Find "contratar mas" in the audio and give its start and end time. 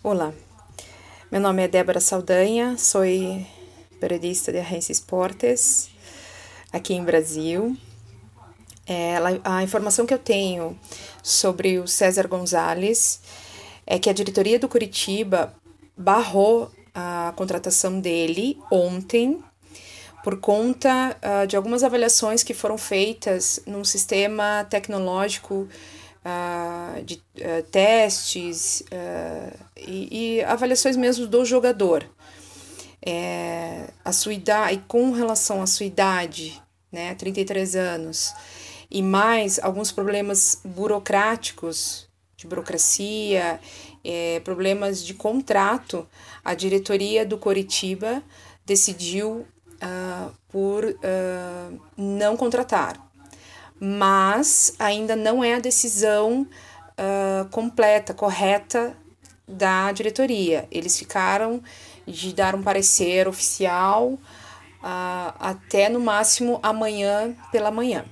52.36-54.74